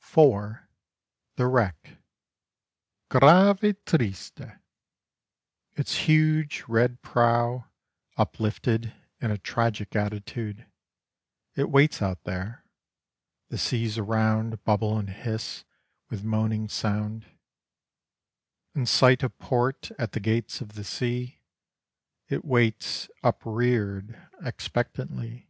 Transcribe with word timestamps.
(4) 0.00 0.68
THE 1.36 1.46
WRECK 1.46 1.96
Grave: 3.08 3.82
triste. 3.86 4.42
Its 5.72 5.96
huge 6.00 6.64
red 6.68 7.00
prow 7.00 7.70
Uplifted 8.18 8.92
in 9.18 9.30
a 9.30 9.38
tragic 9.38 9.96
attitude, 9.96 10.66
It 11.54 11.70
waits 11.70 12.02
out 12.02 12.22
there; 12.24 12.66
the 13.48 13.56
seas 13.56 13.96
around 13.96 14.62
Bubble 14.64 14.98
and 14.98 15.08
hiss 15.08 15.64
with 16.10 16.22
moaning 16.22 16.68
sound: 16.68 17.24
In 18.74 18.84
sight 18.84 19.22
of 19.22 19.38
port 19.38 19.90
at 19.98 20.12
the 20.12 20.20
gates 20.20 20.60
of 20.60 20.74
the 20.74 20.84
sea, 20.84 21.40
It 22.28 22.44
waits 22.44 23.08
upreared 23.22 24.20
expectantly. 24.44 25.48